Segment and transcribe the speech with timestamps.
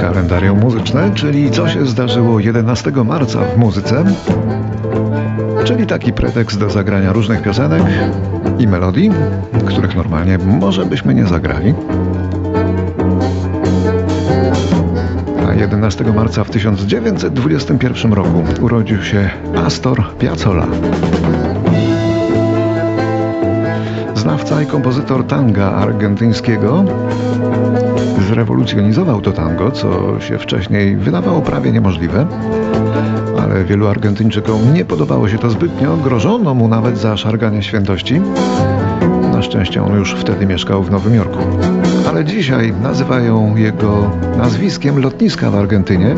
[0.00, 4.04] Kalendarium muzyczne, czyli co się zdarzyło 11 marca w muzyce,
[5.64, 7.82] czyli taki pretekst do zagrania różnych piosenek
[8.58, 9.10] i melodii,
[9.66, 11.74] których normalnie może byśmy nie zagrali.
[15.48, 19.30] A 11 marca w 1921 roku urodził się
[19.66, 20.66] Astor Piazzolla.
[24.26, 26.84] Znawca i kompozytor tanga argentyńskiego
[28.28, 32.26] zrewolucjonizował to tango, co się wcześniej wydawało prawie niemożliwe,
[33.42, 38.20] ale wielu Argentyńczykom nie podobało się to zbytnio, grożono mu nawet za szarganie świętości.
[39.32, 41.38] Na szczęście on już wtedy mieszkał w Nowym Jorku.
[42.08, 46.14] Ale dzisiaj nazywają jego nazwiskiem lotniska w Argentynie.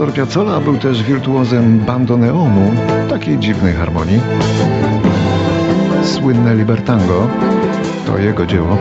[0.00, 2.72] Astor Piazzolla był też wirtuozem bandoneonu,
[3.08, 4.20] takiej dziwnej harmonii.
[6.04, 7.28] Słynne Libertango
[8.06, 8.78] to jego dzieło.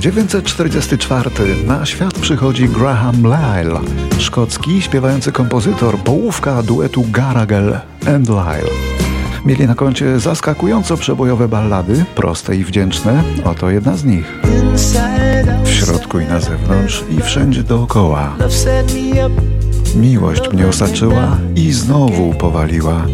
[0.00, 1.30] 1944
[1.66, 3.80] na świat przychodzi Graham Lyle,
[4.18, 7.80] szkocki śpiewający kompozytor, połówka duetu Garagel
[8.14, 8.70] and Lyle.
[9.44, 14.40] Mieli na koncie zaskakująco przebojowe ballady, proste i wdzięczne, oto jedna z nich.
[15.64, 18.36] W środku i na zewnątrz i wszędzie dookoła.
[19.96, 23.06] Miłość mnie osaczyła i znowu powaliła.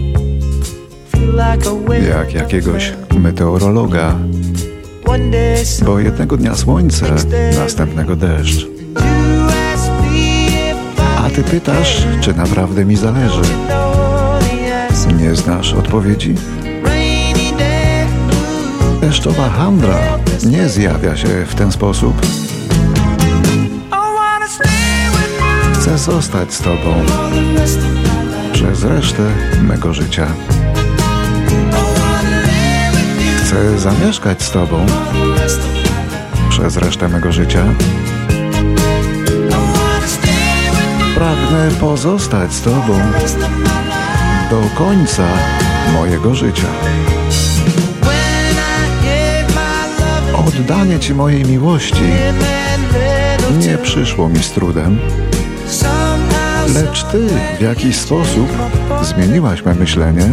[2.09, 4.15] Jak jakiegoś meteorologa
[5.85, 7.07] bo jednego dnia słońce,
[7.59, 8.67] następnego deszcz.
[11.19, 13.43] A ty pytasz, czy naprawdę mi zależy?
[15.19, 16.35] Nie znasz odpowiedzi?
[19.01, 19.99] Deszczowa handra
[20.47, 22.27] nie zjawia się w ten sposób.
[25.75, 26.95] Chcę zostać z tobą
[28.53, 29.23] przez resztę
[29.63, 30.27] mego życia.
[33.93, 34.87] Zamieszkać z Tobą
[36.49, 37.65] przez resztę mego życia.
[41.15, 43.01] Pragnę pozostać z Tobą
[44.51, 45.23] do końca
[45.93, 46.67] mojego życia.
[50.35, 52.11] Oddanie Ci mojej miłości
[53.59, 54.99] nie przyszło mi z trudem,
[56.75, 58.49] lecz Ty w jakiś sposób
[59.03, 60.31] zmieniłaś me myślenie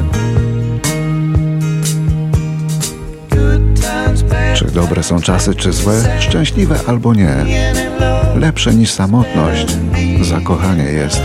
[4.73, 7.35] dobre są czasy, czy złe, szczęśliwe albo nie.
[8.35, 9.77] Lepsze niż samotność,
[10.21, 11.21] zakochanie jest.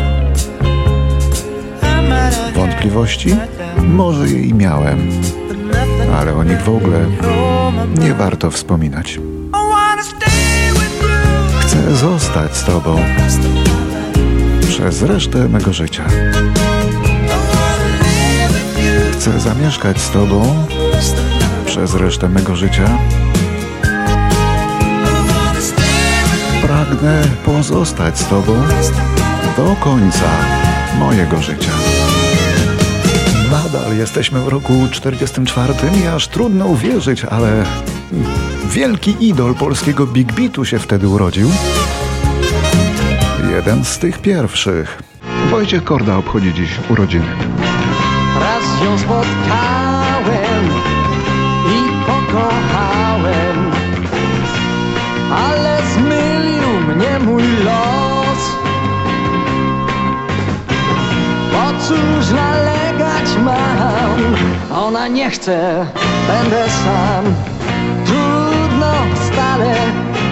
[2.55, 3.37] Wątpliwości?
[3.85, 5.11] Może je i miałem,
[6.19, 7.07] ale o nich w ogóle
[8.01, 9.21] nie warto wspominać.
[11.61, 12.97] Chcę zostać z Tobą
[14.69, 16.05] przez resztę mego życia.
[19.13, 20.67] Chcę zamieszkać z Tobą
[21.69, 22.99] przez resztę mego życia.
[26.63, 28.63] Pragnę pozostać z Tobą
[29.57, 30.31] do końca
[30.99, 31.71] mojego życia.
[33.51, 35.75] Nadal jesteśmy w roku 44
[36.05, 37.65] i aż trudno uwierzyć, ale
[38.71, 41.51] wielki idol polskiego Big Beatu się wtedy urodził.
[43.51, 45.03] Jeden z tych pierwszych.
[45.51, 47.27] Wojciech Korda obchodzi dziś urodziny.
[48.41, 49.68] Raz ją spotkałem
[65.09, 65.87] nie chce,
[66.29, 67.25] będę sam.
[68.07, 68.93] Trudno
[69.33, 69.75] stale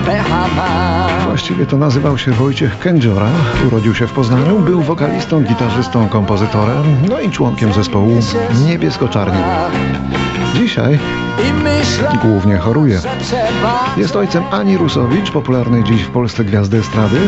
[0.07, 1.27] pecha mam.
[1.27, 3.29] Właściwie to nazywał się Wojciech Kędziora,
[3.67, 8.21] urodził się w Poznaniu, był wokalistą, gitarzystą, kompozytorem, no i członkiem zespołu
[8.67, 9.39] Niebiesko-Czarni.
[10.55, 10.99] Dzisiaj
[12.23, 13.01] głównie choruje.
[13.97, 17.21] Jest ojcem Ani Rusowicz, popularnej dziś w Polsce gwiazdy estrady,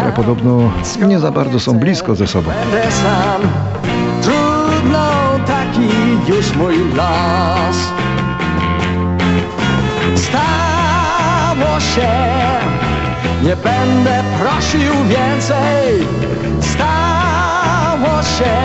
[0.00, 0.70] ale podobno
[1.06, 2.50] nie za bardzo są blisko ze sobą.
[6.28, 7.76] Już mój los.
[10.14, 12.08] Stało się,
[13.42, 16.06] nie będę prosił więcej.
[16.60, 18.56] Stało się,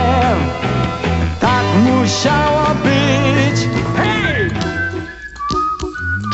[1.39, 3.68] tak musiało być.
[3.98, 4.51] Hej!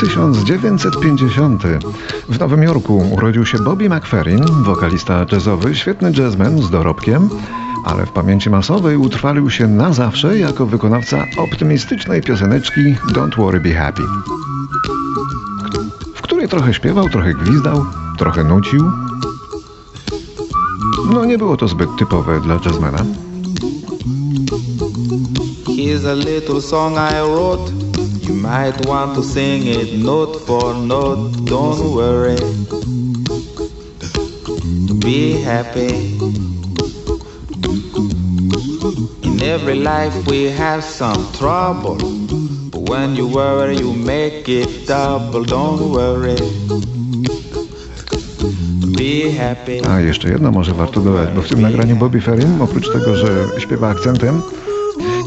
[0.00, 1.62] 1950.
[2.28, 7.30] W Nowym Jorku urodził się Bobby McFerrin, wokalista jazzowy, świetny jazzman z dorobkiem,
[7.84, 12.80] ale w pamięci masowej utrwalił się na zawsze jako wykonawca optymistycznej pioseneczki
[13.12, 14.02] Don't Worry Be Happy,
[16.14, 17.84] w której trochę śpiewał, trochę gwizdał,
[18.18, 18.90] trochę nucił.
[21.12, 22.98] No nie było to zbyt typowe dla jazzmana.
[25.66, 27.72] Here's a little song I wrote.
[28.28, 31.32] You might want to sing it note for note.
[31.44, 32.36] Don't worry.
[35.00, 36.43] Be happy.
[39.44, 41.96] Every life we have some trouble.
[42.70, 45.44] But when you worry, you make it double.
[45.44, 46.36] Don't worry.
[48.96, 49.80] Be happy.
[49.88, 53.48] A jeszcze jedno może warto dodać, bo w tym nagraniu Bobby Ferrin, oprócz tego, że
[53.58, 54.42] śpiewa akcentem,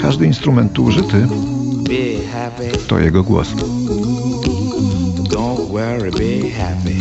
[0.02, 1.28] każdy instrument tu użyty
[2.88, 3.48] to jego głos.
[5.30, 7.00] Don't worry, be happy.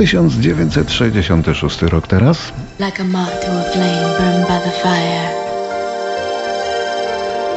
[0.00, 2.52] 1966 rok teraz.
[2.78, 5.28] Like a moth to a flame burned by the fire.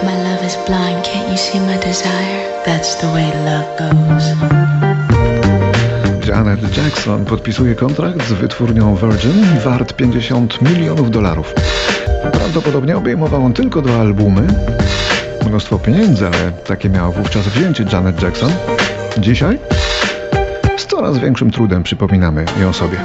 [0.03, 2.63] My love is blind, can't you see my desire?
[2.65, 4.23] That's the way love goes.
[6.27, 11.53] Janet Jackson podpisuje kontrakt z wytwórnią Virgin wart 50 milionów dolarów.
[12.31, 14.47] Prawdopodobnie obejmował on tylko dwa albumy.
[15.47, 18.51] Mnóstwo pieniędzy, ale takie miała wówczas wzięcie Janet Jackson.
[19.17, 19.59] Dzisiaj
[20.77, 22.97] z coraz większym trudem przypominamy ją sobie.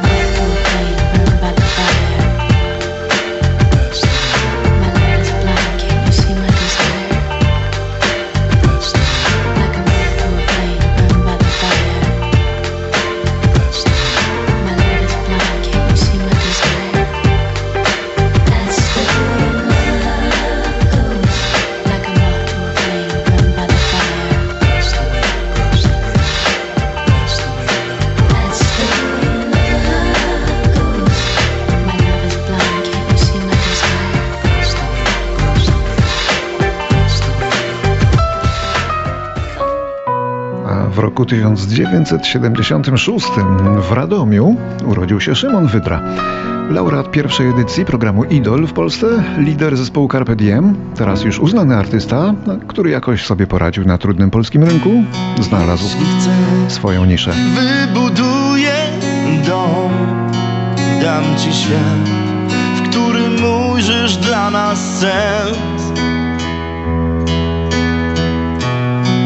[40.99, 43.27] W roku 1976
[43.89, 44.57] w Radomiu
[44.87, 46.03] urodził się Szymon Wydra.
[46.71, 49.07] Laureat pierwszej edycji programu Idol w Polsce,
[49.39, 52.35] lider zespołu Carpe Diem, teraz już uznany artysta,
[52.69, 54.91] który jakoś sobie poradził na trudnym polskim rynku,
[55.41, 55.89] znalazł
[56.69, 57.33] swoją niszę.
[57.55, 58.75] Wybuduję
[59.47, 59.93] dom,
[61.03, 62.09] dam ci świat,
[62.77, 63.33] w którym
[63.73, 65.83] ujrzysz dla nas sens.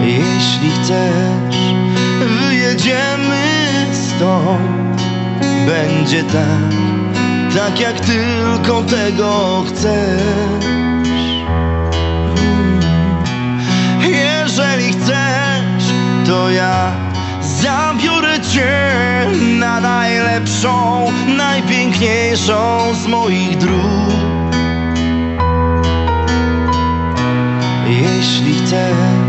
[0.05, 1.32] Jeśli chcesz,
[4.23, 5.03] stąd.
[5.67, 6.75] Będzie tak,
[7.57, 10.65] tak jak tylko tego chcesz.
[14.01, 15.85] Jeżeli chcesz,
[16.27, 16.93] to ja
[17.41, 18.73] zabiorę cię
[19.59, 24.13] na najlepszą, najpiękniejszą z moich dróg.
[27.89, 29.22] Jeśli chcesz,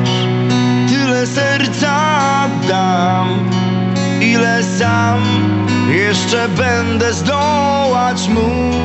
[6.33, 8.77] jeszcze będę zdołać mógł.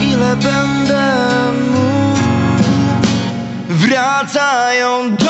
[0.00, 1.14] Ile będę
[1.70, 2.20] mógł,
[3.68, 5.23] wracają do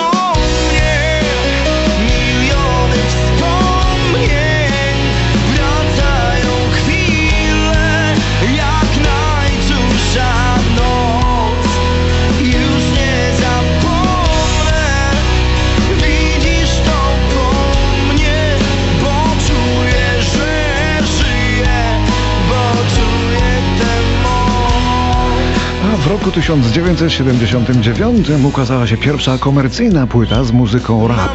[26.35, 31.33] 1979 ukazała się pierwsza komercyjna płyta z muzyką rap.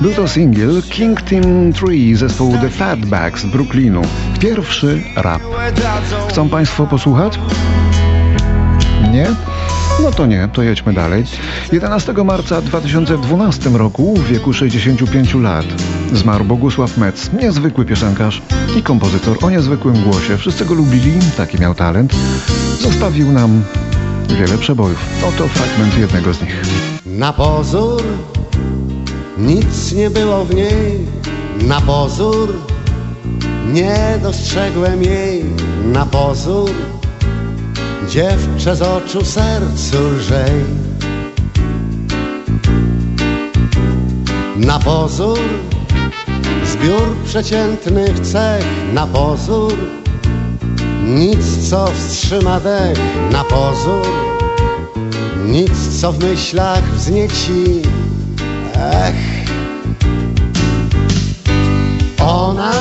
[0.00, 4.02] Był to singiel King Team 3 zespołu The Fatbacks z Brooklynu.
[4.40, 5.42] Pierwszy rap.
[6.28, 7.38] Chcą Państwo posłuchać?
[9.12, 9.26] Nie?
[10.02, 11.24] No to nie, to jedźmy dalej.
[11.72, 15.66] 11 marca 2012 roku, w wieku 65 lat,
[16.12, 18.42] zmarł Bogusław Metz, niezwykły piosenkarz
[18.76, 20.36] i kompozytor o niezwykłym głosie.
[20.36, 22.14] Wszyscy go lubili, taki miał talent.
[22.80, 23.62] Zostawił nam
[24.28, 25.24] wiele przebojów.
[25.28, 26.62] Oto fragment jednego z nich.
[27.06, 28.02] Na pozór
[29.38, 31.06] nic nie było w niej,
[31.62, 32.54] na pozór
[33.72, 35.44] nie dostrzegłem jej,
[35.84, 36.70] na pozór
[38.08, 40.52] dziewczę z oczu sercu lżej.
[44.56, 45.38] Na pozór
[46.64, 49.74] zbiór przeciętnych cech, na pozór
[51.08, 52.98] nic co wstrzyma dech,
[53.32, 54.28] na pozór
[55.48, 57.82] nic co w myślach wznieci.
[58.74, 59.14] Ech,
[62.20, 62.72] ona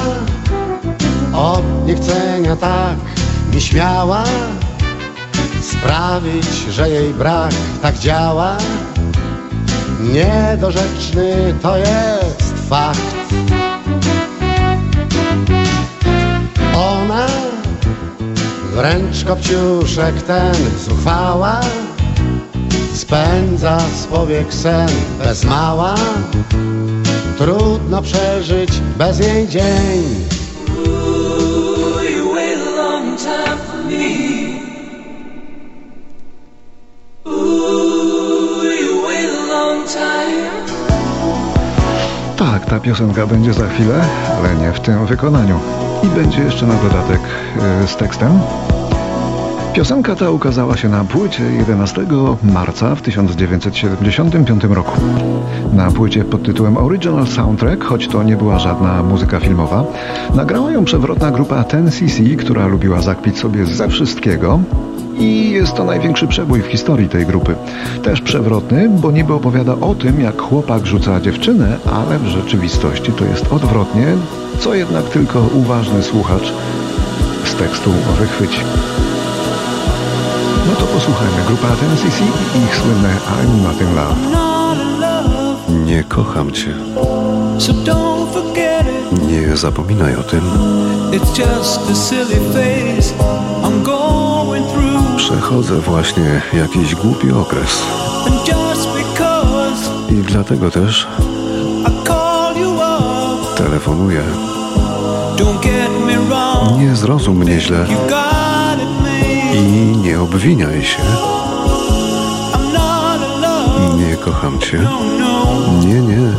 [1.34, 2.96] od niechcenia tak
[3.54, 4.24] nieśmiała
[5.62, 8.58] sprawić, że jej brak tak działa.
[10.00, 13.16] Niedorzeczny to jest fakt.
[16.76, 17.47] Ona
[18.78, 20.56] wręcz kopciuszek ten
[20.86, 21.62] zuchwała
[22.94, 24.90] spędza z powiek sen
[25.24, 25.96] bez mała.
[27.38, 30.37] Trudno przeżyć bez jej dzień.
[42.70, 44.06] Ta piosenka będzie za chwilę,
[44.38, 45.60] ale nie w tym wykonaniu.
[46.04, 47.22] I będzie jeszcze na dodatek
[47.84, 48.40] e, z tekstem.
[49.74, 52.06] Piosenka ta ukazała się na płycie 11
[52.44, 55.02] marca w 1975 roku.
[55.74, 59.84] Na płycie pod tytułem Original Soundtrack, choć to nie była żadna muzyka filmowa,
[60.36, 64.60] nagrała ją przewrotna grupa Ten CC, która lubiła zakpić sobie ze wszystkiego.
[65.20, 67.56] I jest to największy przebój w historii tej grupy.
[68.04, 73.26] Też przewrotny, bo niby opowiada o tym, jak chłopak rzuca dziewczynę, ale w rzeczywistości to
[73.26, 74.08] jest odwrotnie,
[74.60, 76.54] co jednak tylko uważny słuchacz
[77.46, 78.60] z tekstu wychwyci.
[80.68, 81.38] No to posłuchajmy.
[81.48, 82.24] Grupa Ten CC
[82.56, 84.48] i ich słynne I'm Not In Love.
[85.86, 86.74] Nie kocham cię.
[89.28, 90.42] Nie zapominaj o tym.
[91.12, 93.14] It's just a silly phase
[93.64, 94.27] I'm going.
[95.28, 97.84] Przechodzę właśnie jakiś głupi okres.
[98.28, 101.08] And just because I dlatego też
[101.82, 104.24] I call you up, telefonuję.
[105.38, 106.80] don't get me wrong.
[106.80, 109.56] Nie zrozum mnie źle You got it made.
[109.56, 111.00] i nie obwiniaj się.
[114.10, 114.78] Nie kocham cię.
[114.84, 115.86] No, no.
[115.86, 116.32] Nie, nie.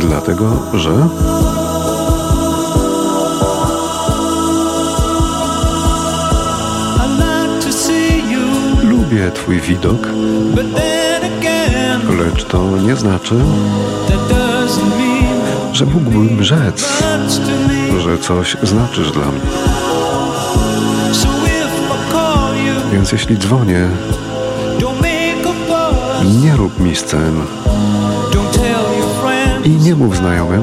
[0.00, 0.44] Dlatego,
[0.74, 1.08] że
[9.12, 10.08] lubię twój widok,
[12.18, 13.34] lecz to nie znaczy,
[15.72, 17.02] że mógłbym rzec,
[17.98, 19.40] że coś znaczysz dla mnie.
[22.92, 23.88] Więc jeśli dzwonię,
[26.42, 27.40] nie rób mi scen
[29.64, 30.62] i nie mów znajomym,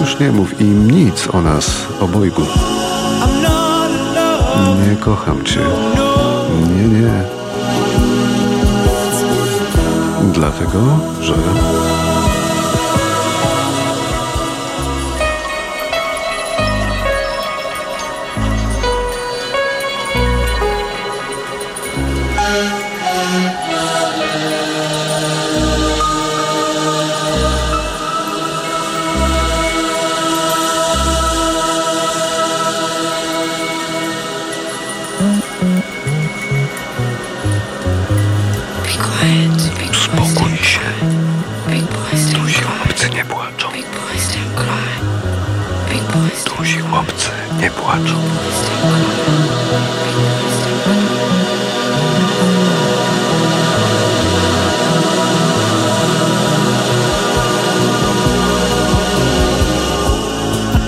[0.00, 2.42] już nie mów im nic o nas obojgu.
[4.90, 5.60] Nie kocham cię.
[6.60, 7.24] Nie, nie.
[10.32, 11.34] Dlatego, że
[35.64, 35.93] Be
[39.24, 39.78] quiet.
[39.78, 40.80] Big boys Spokój don't się.
[41.66, 42.62] cry.
[42.62, 43.68] chłopcy nie płaczą.
[46.44, 48.14] Tuzi chłopcy nie płaczą.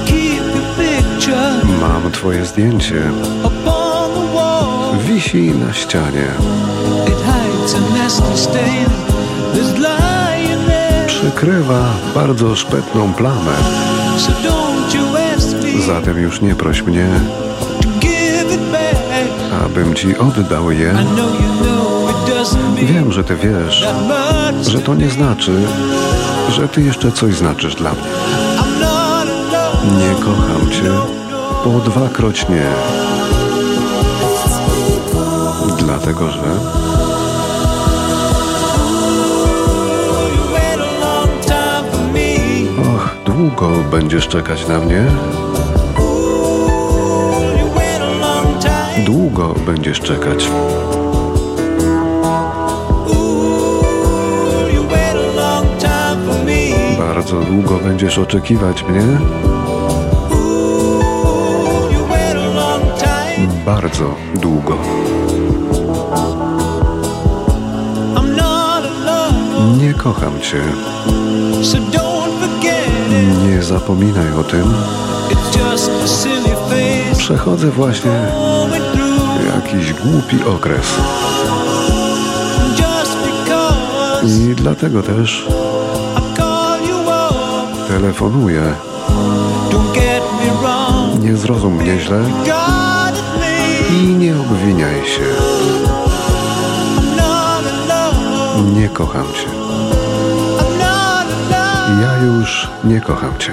[0.07, 3.03] keep your picture Mam twoje zdjęcie.
[3.45, 4.99] upon the wall.
[5.09, 6.29] Wisi na ścianie.
[11.07, 13.53] Przykrywa bardzo szpetną plamę.
[15.87, 17.09] Zatem już nie proś mnie,
[19.65, 20.95] abym ci oddał je.
[22.77, 23.87] Wiem, że ty wiesz,
[24.69, 25.53] że to nie znaczy,
[26.51, 28.03] że ty jeszcze coś znaczysz dla mnie.
[29.99, 30.91] Nie kocham cię
[31.65, 32.67] po dwakroć nie.
[35.79, 36.41] Dlatego, że
[43.67, 45.05] długo będziesz czekać na mnie,
[49.07, 50.49] długo będziesz czekać.
[56.99, 59.03] Bardzo długo będziesz oczekiwać mnie,
[63.67, 64.79] Bardzo długo.
[69.81, 70.61] Nie kocham cię.
[73.25, 74.75] Nie zapominaj o tym.
[77.19, 78.13] Przechodzę właśnie
[79.55, 80.87] jakiś głupi okres.
[84.25, 85.47] I dlatego też
[87.89, 88.75] telefonuję.
[91.21, 92.25] Nie zrozum mnie źle
[93.91, 95.25] i nie obwiniaj się.
[98.75, 99.56] Nie kocham cię.
[102.01, 103.53] Ja już nie kocham cię.